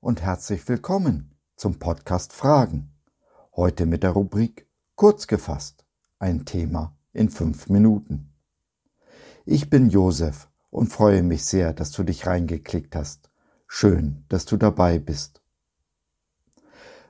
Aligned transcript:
und 0.00 0.22
herzlich 0.22 0.66
willkommen 0.66 1.36
zum 1.54 1.78
Podcast 1.78 2.32
Fragen. 2.32 2.90
Heute 3.54 3.84
mit 3.84 4.02
der 4.02 4.12
Rubrik 4.12 4.66
Kurz 4.94 5.26
gefasst, 5.26 5.84
ein 6.18 6.46
Thema 6.46 6.96
in 7.12 7.28
fünf 7.28 7.68
Minuten. 7.68 8.32
Ich 9.44 9.68
bin 9.68 9.90
Josef 9.90 10.48
und 10.70 10.90
freue 10.90 11.22
mich 11.22 11.44
sehr, 11.44 11.74
dass 11.74 11.90
du 11.92 12.02
dich 12.02 12.26
reingeklickt 12.26 12.96
hast. 12.96 13.30
Schön, 13.66 14.24
dass 14.30 14.46
du 14.46 14.56
dabei 14.56 14.98
bist. 14.98 15.42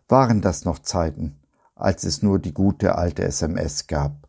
Waren 0.08 0.40
das 0.42 0.64
noch 0.64 0.80
Zeiten, 0.80 1.38
als 1.76 2.02
es 2.02 2.24
nur 2.24 2.40
die 2.40 2.54
gute 2.54 2.96
alte 2.96 3.22
SMS 3.22 3.86
gab? 3.86 4.28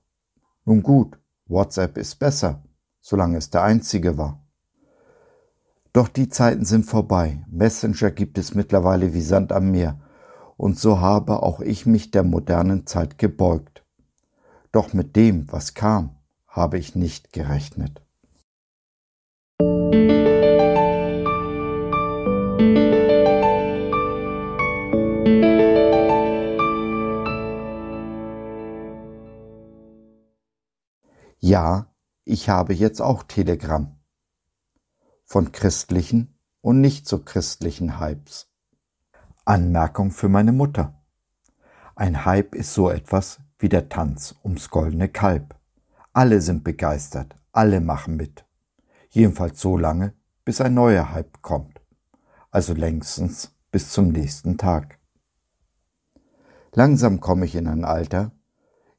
Nun 0.66 0.84
gut, 0.84 1.17
WhatsApp 1.48 1.98
ist 1.98 2.20
besser, 2.20 2.61
solange 2.99 3.39
es 3.39 3.49
der 3.49 3.63
einzige 3.63 4.20
war. 4.20 4.39
Doch 5.94 6.08
die 6.08 6.30
Zeiten 6.30 6.63
sind 6.63 6.86
vorbei. 6.86 7.44
Messenger 7.50 8.12
gibt 8.12 8.38
es 8.38 8.55
mittlerweile 8.55 9.13
wie 9.13 9.22
Sand 9.22 9.52
am 9.52 9.72
Meer. 9.72 10.00
Und 10.55 10.80
so 10.80 11.02
habe 11.02 11.44
auch 11.44 11.59
ich 11.59 11.86
mich 11.86 12.12
der 12.12 12.23
modernen 12.23 12.88
Zeit 12.88 13.17
gebeugt. 13.17 13.84
Doch 14.72 14.94
mit 14.94 15.17
dem, 15.17 15.52
was 15.52 15.73
kam, 15.73 16.16
habe 16.48 16.77
ich 16.77 16.95
nicht 16.95 17.34
gerechnet. 17.34 18.02
Ja, 31.39 31.88
ich 32.23 32.48
habe 32.48 32.73
jetzt 32.73 33.02
auch 33.02 33.23
Telegram 33.23 34.00
von 35.31 35.53
christlichen 35.53 36.35
und 36.59 36.81
nicht 36.81 37.07
so 37.07 37.19
christlichen 37.19 38.01
Hypes. 38.01 38.51
Anmerkung 39.45 40.11
für 40.11 40.27
meine 40.27 40.51
Mutter. 40.51 41.01
Ein 41.95 42.25
Hype 42.25 42.53
ist 42.53 42.73
so 42.73 42.89
etwas 42.89 43.39
wie 43.57 43.69
der 43.69 43.87
Tanz 43.87 44.35
ums 44.43 44.69
goldene 44.69 45.07
Kalb. 45.07 45.55
Alle 46.11 46.41
sind 46.41 46.65
begeistert, 46.65 47.33
alle 47.53 47.79
machen 47.79 48.17
mit. 48.17 48.43
Jedenfalls 49.09 49.61
so 49.61 49.77
lange, 49.77 50.13
bis 50.43 50.59
ein 50.59 50.73
neuer 50.73 51.13
Hype 51.13 51.41
kommt. 51.41 51.79
Also 52.49 52.73
längstens 52.73 53.55
bis 53.71 53.89
zum 53.89 54.09
nächsten 54.09 54.57
Tag. 54.57 54.99
Langsam 56.73 57.21
komme 57.21 57.45
ich 57.45 57.55
in 57.55 57.67
ein 57.67 57.85
Alter, 57.85 58.33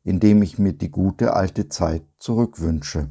in 0.02 0.18
dem 0.18 0.40
ich 0.40 0.58
mir 0.58 0.72
die 0.72 0.90
gute 0.90 1.34
alte 1.34 1.68
Zeit 1.68 2.04
zurückwünsche. 2.18 3.10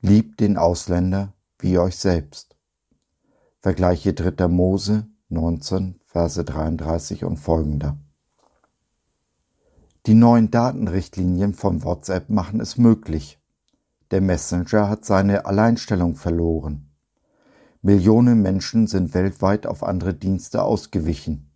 Liebt 0.00 0.38
den 0.38 0.56
Ausländer 0.56 1.34
wie 1.58 1.76
euch 1.76 1.96
selbst. 1.96 2.54
Vergleiche 3.58 4.14
3. 4.14 4.46
Mose 4.46 5.08
19, 5.28 5.98
Verse 6.04 6.44
33 6.44 7.24
und 7.24 7.36
folgender. 7.36 7.98
Die 10.06 10.14
neuen 10.14 10.52
Datenrichtlinien 10.52 11.52
von 11.52 11.82
WhatsApp 11.82 12.30
machen 12.30 12.60
es 12.60 12.78
möglich. 12.78 13.40
Der 14.12 14.20
Messenger 14.20 14.88
hat 14.88 15.04
seine 15.04 15.46
Alleinstellung 15.46 16.14
verloren. 16.14 16.92
Millionen 17.82 18.40
Menschen 18.40 18.86
sind 18.86 19.14
weltweit 19.14 19.66
auf 19.66 19.82
andere 19.82 20.14
Dienste 20.14 20.62
ausgewichen. 20.62 21.50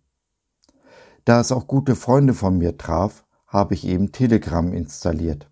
Da 1.23 1.39
es 1.39 1.53
auch 1.53 1.65
gute 1.65 1.95
Freunde 1.95 2.33
von 2.33 2.57
mir 2.57 2.77
traf, 2.77 3.23
habe 3.47 3.73
ich 3.73 3.87
eben 3.87 4.11
Telegram 4.11 4.73
installiert. 4.73 5.49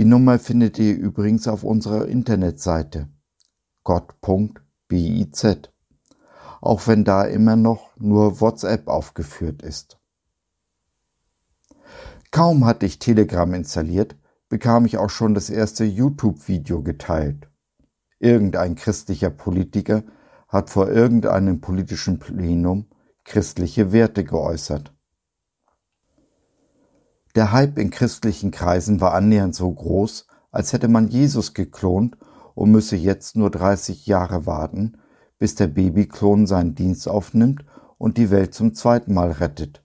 Die 0.00 0.06
Nummer 0.06 0.38
findet 0.38 0.78
ihr 0.78 0.96
übrigens 0.96 1.46
auf 1.46 1.62
unserer 1.62 2.08
Internetseite 2.08 3.10
gott.biz, 3.84 5.46
auch 6.62 6.86
wenn 6.86 7.04
da 7.04 7.24
immer 7.24 7.54
noch 7.54 7.94
nur 7.98 8.40
WhatsApp 8.40 8.88
aufgeführt 8.88 9.60
ist. 9.60 10.00
Kaum 12.30 12.64
hatte 12.64 12.86
ich 12.86 12.98
Telegram 12.98 13.52
installiert, 13.52 14.16
bekam 14.48 14.86
ich 14.86 14.96
auch 14.96 15.10
schon 15.10 15.34
das 15.34 15.50
erste 15.50 15.84
YouTube-Video 15.84 16.82
geteilt. 16.82 17.50
Irgendein 18.18 18.76
christlicher 18.76 19.28
Politiker 19.28 20.02
hat 20.48 20.70
vor 20.70 20.88
irgendeinem 20.88 21.60
politischen 21.60 22.18
Plenum 22.18 22.88
christliche 23.24 23.92
Werte 23.92 24.24
geäußert. 24.24 24.94
Der 27.36 27.52
Hype 27.52 27.78
in 27.78 27.90
christlichen 27.90 28.50
Kreisen 28.50 29.00
war 29.00 29.14
annähernd 29.14 29.54
so 29.54 29.70
groß, 29.70 30.26
als 30.50 30.72
hätte 30.72 30.88
man 30.88 31.08
Jesus 31.08 31.54
geklont 31.54 32.16
und 32.54 32.72
müsse 32.72 32.96
jetzt 32.96 33.36
nur 33.36 33.50
30 33.50 34.06
Jahre 34.06 34.46
warten, 34.46 34.98
bis 35.38 35.54
der 35.54 35.68
Babyklon 35.68 36.46
seinen 36.46 36.74
Dienst 36.74 37.08
aufnimmt 37.08 37.64
und 37.98 38.18
die 38.18 38.30
Welt 38.30 38.52
zum 38.52 38.74
zweiten 38.74 39.14
Mal 39.14 39.30
rettet. 39.30 39.84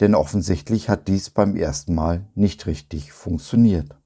Denn 0.00 0.14
offensichtlich 0.14 0.88
hat 0.88 1.08
dies 1.08 1.30
beim 1.30 1.56
ersten 1.56 1.94
Mal 1.94 2.28
nicht 2.34 2.66
richtig 2.66 3.12
funktioniert. 3.12 3.96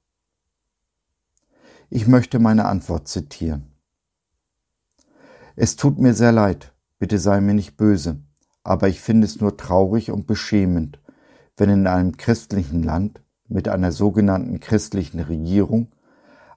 Ich 1.90 2.06
möchte 2.06 2.38
meine 2.38 2.64
Antwort 2.66 3.08
zitieren. 3.08 3.72
Es 5.56 5.76
tut 5.76 5.98
mir 5.98 6.14
sehr 6.14 6.32
leid, 6.32 6.72
bitte 6.98 7.18
sei 7.18 7.40
mir 7.40 7.52
nicht 7.52 7.76
böse, 7.76 8.22
aber 8.62 8.88
ich 8.88 9.00
finde 9.00 9.26
es 9.26 9.40
nur 9.40 9.58
traurig 9.58 10.10
und 10.10 10.26
beschämend, 10.26 11.01
wenn 11.56 11.70
in 11.70 11.86
einem 11.86 12.16
christlichen 12.16 12.82
Land 12.82 13.22
mit 13.48 13.68
einer 13.68 13.92
sogenannten 13.92 14.60
christlichen 14.60 15.20
Regierung 15.20 15.92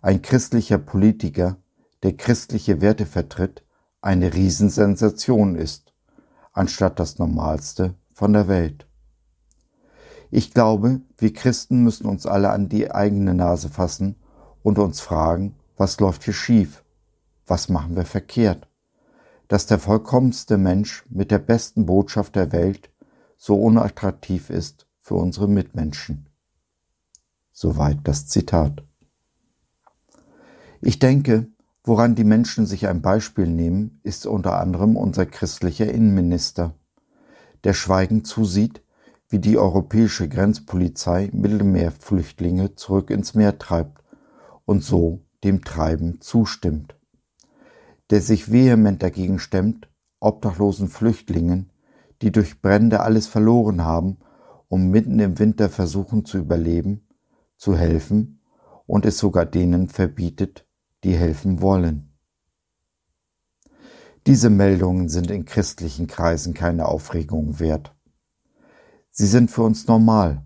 ein 0.01 0.21
christlicher 0.21 0.77
Politiker, 0.77 1.57
der 2.03 2.15
christliche 2.15 2.81
Werte 2.81 3.05
vertritt, 3.05 3.63
eine 4.01 4.33
Riesensensation 4.33 5.55
ist, 5.55 5.93
anstatt 6.53 6.99
das 6.99 7.17
Normalste 7.17 7.95
von 8.13 8.33
der 8.33 8.47
Welt. 8.47 8.87
Ich 10.31 10.53
glaube, 10.53 11.01
wir 11.17 11.33
Christen 11.33 11.83
müssen 11.83 12.07
uns 12.07 12.25
alle 12.25 12.49
an 12.51 12.69
die 12.69 12.91
eigene 12.91 13.33
Nase 13.33 13.69
fassen 13.69 14.15
und 14.63 14.79
uns 14.79 15.01
fragen, 15.01 15.55
was 15.77 15.99
läuft 15.99 16.23
hier 16.23 16.33
schief? 16.33 16.83
Was 17.45 17.69
machen 17.69 17.95
wir 17.95 18.05
verkehrt? 18.05 18.67
Dass 19.47 19.65
der 19.65 19.79
vollkommenste 19.79 20.57
Mensch 20.57 21.05
mit 21.09 21.31
der 21.31 21.39
besten 21.39 21.85
Botschaft 21.85 22.35
der 22.35 22.51
Welt 22.51 22.89
so 23.37 23.55
unattraktiv 23.55 24.49
ist 24.49 24.84
für 25.05 25.13
unsere 25.13 25.47
Mitmenschen. 25.47 26.25
Soweit 27.51 27.99
das 28.05 28.25
Zitat. 28.25 28.83
Ich 30.81 30.97
denke, 30.97 31.45
woran 31.83 32.15
die 32.15 32.23
Menschen 32.23 32.65
sich 32.65 32.87
ein 32.87 33.03
Beispiel 33.03 33.45
nehmen, 33.45 33.99
ist 34.01 34.25
unter 34.25 34.59
anderem 34.59 34.95
unser 34.97 35.27
christlicher 35.27 35.87
Innenminister, 35.91 36.73
der 37.63 37.73
schweigend 37.73 38.25
zusieht, 38.25 38.81
wie 39.29 39.37
die 39.37 39.59
europäische 39.59 40.27
Grenzpolizei 40.27 41.29
Mittelmeerflüchtlinge 41.33 42.73
zurück 42.73 43.11
ins 43.11 43.35
Meer 43.35 43.59
treibt 43.59 44.03
und 44.65 44.83
so 44.83 45.23
dem 45.43 45.63
Treiben 45.63 46.19
zustimmt, 46.19 46.95
der 48.09 48.21
sich 48.21 48.51
vehement 48.51 49.03
dagegen 49.03 49.37
stemmt, 49.37 49.87
obdachlosen 50.19 50.87
Flüchtlingen 50.87 51.69
die 52.21 52.31
durch 52.31 52.61
Brände 52.61 53.01
alles 53.01 53.27
verloren 53.27 53.83
haben 53.83 54.17
und 54.75 54.89
mitten 54.89 55.19
im 55.19 55.39
Winter 55.39 55.69
versuchen 55.69 56.25
zu 56.25 56.37
überleben, 56.37 57.07
zu 57.55 57.77
helfen 57.77 58.41
und 58.85 59.05
es 59.05 59.17
sogar 59.17 59.45
denen 59.45 59.87
verbietet, 59.87 60.67
die 61.05 61.15
helfen 61.15 61.61
wollen. 61.61 62.13
Diese 64.27 64.49
Meldungen 64.49 65.07
sind 65.07 65.31
in 65.31 65.45
christlichen 65.45 66.07
Kreisen 66.07 66.53
keine 66.53 66.89
Aufregung 66.89 67.61
wert. 67.61 67.95
Sie 69.11 69.27
sind 69.27 69.49
für 69.49 69.61
uns 69.61 69.87
normal, 69.87 70.45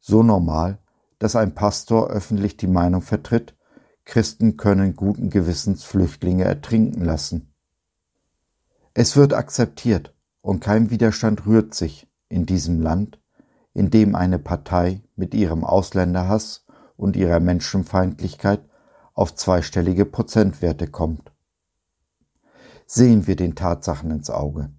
so 0.00 0.22
normal, 0.22 0.78
dass 1.18 1.34
ein 1.34 1.54
Pastor 1.54 2.10
öffentlich 2.10 2.58
die 2.58 2.66
Meinung 2.66 3.00
vertritt, 3.00 3.56
Christen 4.04 4.58
können 4.58 4.96
guten 4.96 5.30
Gewissens 5.30 5.82
Flüchtlinge 5.82 6.44
ertrinken 6.44 7.02
lassen. 7.02 7.54
Es 8.92 9.16
wird 9.16 9.32
akzeptiert, 9.32 10.14
und 10.42 10.60
kein 10.60 10.90
Widerstand 10.90 11.46
rührt 11.46 11.72
sich 11.72 12.06
in 12.28 12.44
diesem 12.44 12.82
Land, 12.82 13.18
in 13.76 13.90
dem 13.90 14.14
eine 14.14 14.38
Partei 14.38 15.02
mit 15.16 15.34
ihrem 15.34 15.62
Ausländerhass 15.62 16.64
und 16.96 17.14
ihrer 17.14 17.40
Menschenfeindlichkeit 17.40 18.62
auf 19.12 19.34
zweistellige 19.34 20.06
Prozentwerte 20.06 20.86
kommt. 20.86 21.30
Sehen 22.86 23.26
wir 23.26 23.36
den 23.36 23.54
Tatsachen 23.54 24.10
ins 24.10 24.30
Auge. 24.30 24.70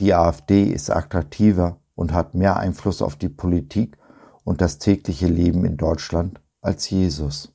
Die 0.00 0.14
AfD 0.14 0.64
ist 0.64 0.88
attraktiver 0.88 1.78
und 1.94 2.14
hat 2.14 2.34
mehr 2.34 2.56
Einfluss 2.56 3.02
auf 3.02 3.16
die 3.16 3.28
Politik 3.28 3.98
und 4.44 4.62
das 4.62 4.78
tägliche 4.78 5.26
Leben 5.26 5.66
in 5.66 5.76
Deutschland 5.76 6.40
als 6.62 6.88
Jesus. 6.88 7.52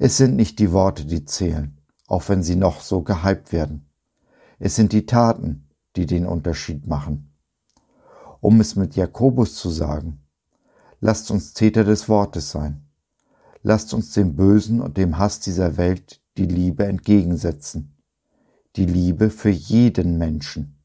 Es 0.00 0.16
sind 0.16 0.34
nicht 0.34 0.58
die 0.58 0.72
Worte, 0.72 1.04
die 1.04 1.24
zählen, 1.24 1.78
auch 2.08 2.28
wenn 2.28 2.42
sie 2.42 2.56
noch 2.56 2.80
so 2.80 3.02
gehypt 3.02 3.52
werden. 3.52 3.88
Es 4.58 4.74
sind 4.74 4.92
die 4.92 5.06
Taten, 5.06 5.68
die 5.94 6.06
den 6.06 6.26
Unterschied 6.26 6.88
machen. 6.88 7.32
Um 8.46 8.60
es 8.60 8.76
mit 8.76 8.94
Jakobus 8.94 9.56
zu 9.56 9.70
sagen, 9.70 10.20
lasst 11.00 11.32
uns 11.32 11.52
Täter 11.52 11.82
des 11.82 12.08
Wortes 12.08 12.52
sein. 12.52 12.86
Lasst 13.64 13.92
uns 13.92 14.12
dem 14.12 14.36
Bösen 14.36 14.80
und 14.80 14.96
dem 14.98 15.18
Hass 15.18 15.40
dieser 15.40 15.76
Welt 15.78 16.22
die 16.36 16.46
Liebe 16.46 16.86
entgegensetzen. 16.86 17.96
Die 18.76 18.86
Liebe 18.86 19.30
für 19.30 19.50
jeden 19.50 20.16
Menschen. 20.16 20.78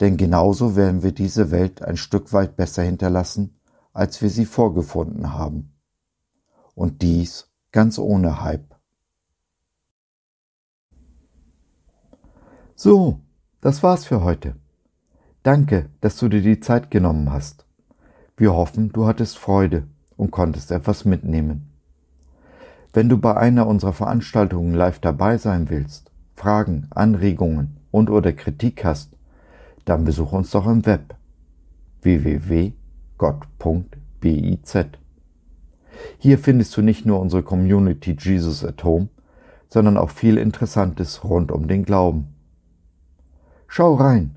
Denn 0.00 0.18
genauso 0.18 0.76
werden 0.76 1.02
wir 1.02 1.12
diese 1.12 1.50
Welt 1.50 1.80
ein 1.80 1.96
Stück 1.96 2.34
weit 2.34 2.56
besser 2.56 2.82
hinterlassen, 2.82 3.58
als 3.94 4.20
wir 4.20 4.28
sie 4.28 4.44
vorgefunden 4.44 5.32
haben. 5.32 5.72
Und 6.74 7.00
dies 7.00 7.50
ganz 7.72 7.98
ohne 7.98 8.42
Hype. 8.42 8.78
So, 12.74 13.20
das 13.62 13.82
war's 13.82 14.04
für 14.04 14.22
heute. 14.22 14.56
Danke, 15.44 15.90
dass 16.00 16.16
du 16.16 16.28
dir 16.30 16.40
die 16.40 16.58
Zeit 16.58 16.90
genommen 16.90 17.30
hast. 17.30 17.66
Wir 18.34 18.54
hoffen, 18.54 18.88
du 18.92 19.06
hattest 19.06 19.36
Freude 19.36 19.86
und 20.16 20.30
konntest 20.30 20.72
etwas 20.72 21.04
mitnehmen. 21.04 21.68
Wenn 22.94 23.10
du 23.10 23.18
bei 23.18 23.36
einer 23.36 23.66
unserer 23.66 23.92
Veranstaltungen 23.92 24.72
live 24.72 25.00
dabei 25.00 25.36
sein 25.36 25.68
willst, 25.68 26.10
Fragen, 26.34 26.86
Anregungen 26.88 27.76
und 27.90 28.08
oder 28.08 28.32
Kritik 28.32 28.86
hast, 28.86 29.18
dann 29.84 30.06
besuch 30.06 30.32
uns 30.32 30.50
doch 30.50 30.66
im 30.66 30.86
Web 30.86 31.14
www.gott.biz. 32.00 32.78
Hier 36.16 36.38
findest 36.38 36.74
du 36.74 36.80
nicht 36.80 37.04
nur 37.04 37.20
unsere 37.20 37.42
Community 37.42 38.16
Jesus 38.18 38.64
at 38.64 38.82
Home, 38.82 39.10
sondern 39.68 39.98
auch 39.98 40.10
viel 40.10 40.38
Interessantes 40.38 41.22
rund 41.22 41.52
um 41.52 41.68
den 41.68 41.84
Glauben. 41.84 42.28
Schau 43.68 43.94
rein, 43.96 44.36